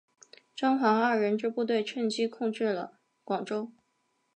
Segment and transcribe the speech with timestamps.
[0.55, 3.71] 张黄二人之部队趁机控制了广州。